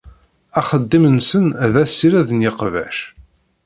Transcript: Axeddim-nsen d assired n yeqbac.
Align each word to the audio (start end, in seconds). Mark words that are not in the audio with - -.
Axeddim-nsen 0.59 1.45
d 1.73 1.75
assired 1.83 2.29
n 2.33 2.39
yeqbac. 2.45 2.97